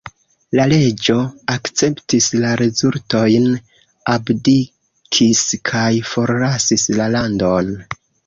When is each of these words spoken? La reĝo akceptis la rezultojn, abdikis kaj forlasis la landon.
La 0.59 0.63
reĝo 0.69 1.15
akceptis 1.55 2.29
la 2.45 2.53
rezultojn, 2.61 3.45
abdikis 4.15 5.43
kaj 5.73 5.93
forlasis 6.15 6.89
la 7.01 7.11
landon. 7.17 7.71